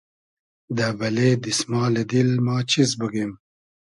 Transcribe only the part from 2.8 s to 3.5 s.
بوگیم